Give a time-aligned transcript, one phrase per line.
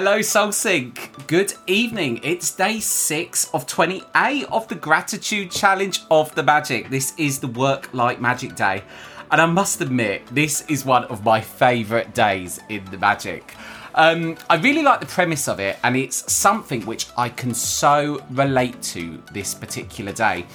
[0.00, 1.10] Hello, Soul Sync.
[1.26, 2.20] Good evening.
[2.22, 6.88] It's day six of 28 of the Gratitude Challenge of the Magic.
[6.88, 8.84] This is the Work Like Magic Day.
[9.32, 13.56] And I must admit, this is one of my favourite days in the Magic.
[13.96, 18.24] Um, I really like the premise of it, and it's something which I can so
[18.30, 20.46] relate to this particular day.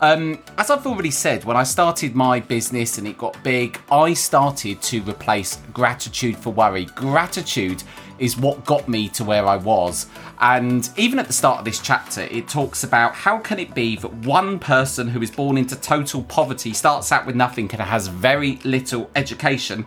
[0.00, 4.12] Um, as I've already said, when I started my business and it got big, I
[4.12, 6.84] started to replace gratitude for worry.
[6.84, 7.82] Gratitude
[8.18, 10.06] is what got me to where I was.
[10.38, 13.96] And even at the start of this chapter, it talks about how can it be
[13.96, 18.06] that one person who is born into total poverty starts out with nothing and has
[18.08, 19.86] very little education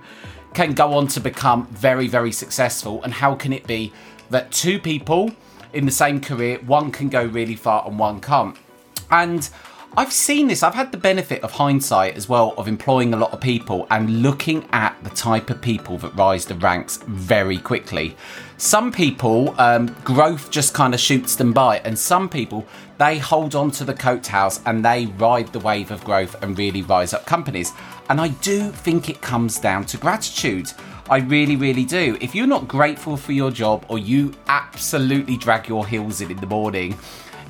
[0.55, 3.03] can go on to become very, very successful?
[3.03, 3.93] And how can it be
[4.31, 5.31] that two people
[5.73, 8.57] in the same career, one can go really far and one can't?
[9.11, 9.47] And
[9.97, 10.61] I've seen this.
[10.61, 14.21] I've had the benefit of hindsight as well of employing a lot of people and
[14.21, 18.15] looking at the type of people that rise the ranks very quickly.
[18.57, 22.67] Some people, um, growth just kind of shoots them by, and some people,
[22.99, 26.83] they hold on to the coattails and they ride the wave of growth and really
[26.83, 27.71] rise up companies.
[28.09, 30.71] And I do think it comes down to gratitude.
[31.09, 32.15] I really, really do.
[32.21, 36.37] If you're not grateful for your job or you absolutely drag your heels in in
[36.37, 36.95] the morning,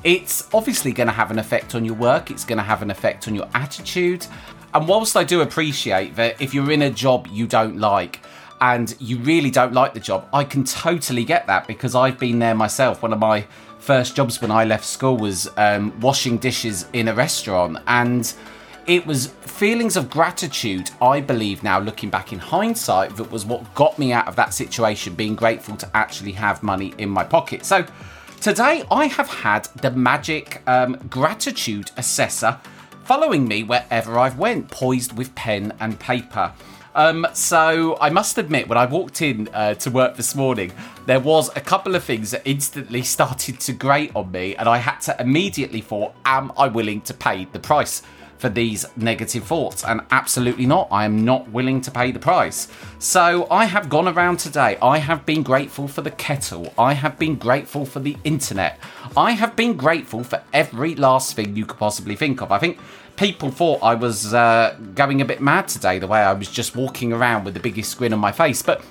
[0.04, 2.90] it's obviously going to have an effect on your work, it's going to have an
[2.90, 4.26] effect on your attitude.
[4.72, 8.20] And whilst I do appreciate that if you're in a job you don't like,
[8.60, 12.38] and you really don't like the job, I can totally get that because I've been
[12.38, 13.02] there myself.
[13.02, 13.46] One of my
[13.78, 18.32] first jobs when I left school was um, washing dishes in a restaurant, and
[18.86, 23.74] it was feelings of gratitude, I believe now, looking back in hindsight, that was what
[23.74, 27.64] got me out of that situation, being grateful to actually have money in my pocket.
[27.64, 27.86] So,
[28.40, 32.58] Today, I have had the magic um, gratitude assessor
[33.04, 36.54] following me wherever I've went, poised with pen and paper.
[36.94, 40.72] Um, so I must admit, when I walked in uh, to work this morning,
[41.04, 44.78] there was a couple of things that instantly started to grate on me, and I
[44.78, 48.00] had to immediately thought, "Am I willing to pay the price?"
[48.40, 49.84] For these negative thoughts.
[49.84, 50.88] And absolutely not.
[50.90, 52.68] I am not willing to pay the price.
[52.98, 54.78] So I have gone around today.
[54.80, 56.72] I have been grateful for the kettle.
[56.78, 58.78] I have been grateful for the internet.
[59.16, 62.50] I have been grateful for every last thing you could possibly think of.
[62.50, 62.78] I think
[63.16, 66.74] people thought I was uh, going a bit mad today, the way I was just
[66.74, 68.62] walking around with the biggest grin on my face.
[68.62, 68.82] But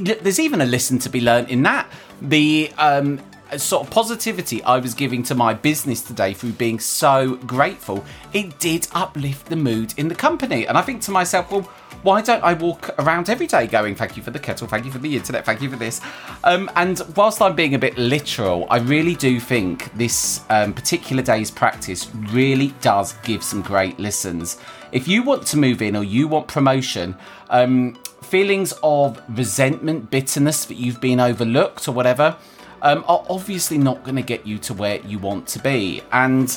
[0.00, 1.88] there's even a lesson to be learned in that.
[2.20, 3.20] The um,
[3.56, 8.58] sort of positivity I was giving to my business today through being so grateful, it
[8.58, 10.66] did uplift the mood in the company.
[10.66, 11.62] And I think to myself, well,
[12.02, 14.92] why don't I walk around every day going, thank you for the kettle, thank you
[14.92, 16.00] for the internet, thank you for this?
[16.44, 21.22] Um, and whilst I'm being a bit literal, I really do think this um, particular
[21.22, 24.58] day's practice really does give some great listens.
[24.92, 27.16] If you want to move in or you want promotion,
[27.50, 32.36] um, feelings of resentment, bitterness that you've been overlooked or whatever,
[32.82, 36.02] um, are obviously not going to get you to where you want to be.
[36.12, 36.56] And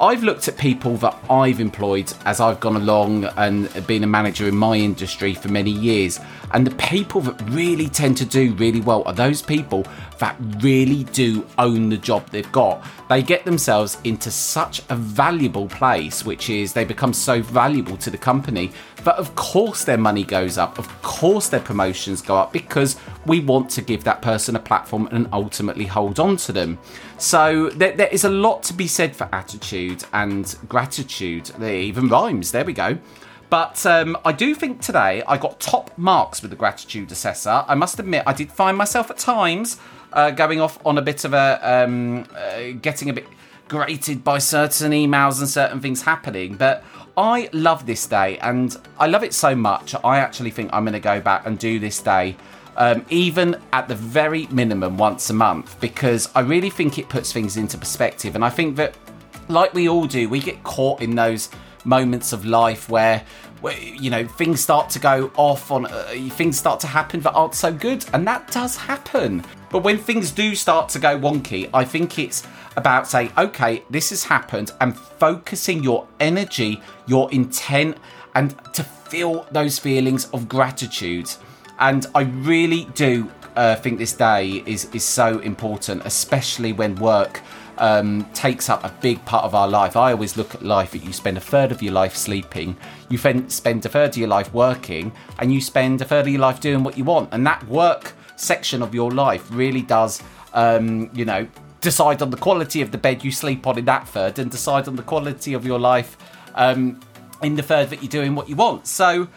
[0.00, 4.48] I've looked at people that I've employed as I've gone along and been a manager
[4.48, 6.18] in my industry for many years.
[6.52, 9.86] And the people that really tend to do really well are those people
[10.18, 12.84] that really do own the job they've got.
[13.08, 18.10] They get themselves into such a valuable place, which is they become so valuable to
[18.10, 18.72] the company
[19.04, 20.78] but of course, their money goes up.
[20.78, 25.08] Of course, their promotions go up because we want to give that person a platform
[25.10, 26.78] and ultimately hold on to them.
[27.18, 29.81] So, there, there is a lot to be said for attitude
[30.12, 31.46] and gratitude.
[31.58, 32.52] There even rhymes.
[32.52, 32.98] There we go.
[33.50, 37.64] But um, I do think today I got top marks with the gratitude assessor.
[37.68, 39.78] I must admit, I did find myself at times
[40.12, 43.26] uh, going off on a bit of a um, uh, getting a bit
[43.68, 46.56] grated by certain emails and certain things happening.
[46.56, 46.82] But
[47.16, 49.94] I love this day and I love it so much.
[50.02, 52.36] I actually think I'm going to go back and do this day,
[52.76, 57.32] um, even at the very minimum once a month, because I really think it puts
[57.32, 58.34] things into perspective.
[58.34, 58.94] And I think that,
[59.52, 61.50] like we all do, we get caught in those
[61.84, 63.24] moments of life where,
[63.60, 67.32] where you know things start to go off on uh, things start to happen that
[67.32, 71.68] aren't so good and that does happen but when things do start to go wonky
[71.74, 72.46] i think it's
[72.76, 77.96] about saying, okay, this has happened, and focusing your energy, your intent,
[78.34, 81.30] and to feel those feelings of gratitude.
[81.78, 87.42] And I really do uh, think this day is is so important, especially when work
[87.78, 89.96] um, takes up a big part of our life.
[89.96, 92.76] I always look at life that you spend a third of your life sleeping,
[93.08, 96.40] you spend a third of your life working, and you spend a third of your
[96.40, 97.28] life doing what you want.
[97.32, 100.22] And that work section of your life really does,
[100.52, 101.46] um, you know,
[101.80, 104.86] decide on the quality of the bed you sleep on in that third and decide
[104.88, 106.16] on the quality of your life
[106.54, 107.00] um,
[107.42, 108.86] in the third that you're doing what you want.
[108.86, 109.28] So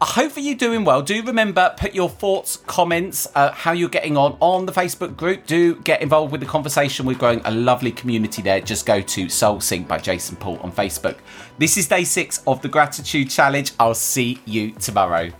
[0.00, 1.02] Hopefully you're doing well.
[1.02, 5.44] Do remember, put your thoughts, comments, uh, how you're getting on on the Facebook group.
[5.44, 7.04] Do get involved with the conversation.
[7.04, 8.60] We're growing a lovely community there.
[8.60, 11.16] Just go to Soul Sync by Jason Paul on Facebook.
[11.58, 13.72] This is day six of the Gratitude Challenge.
[13.80, 15.32] I'll see you tomorrow.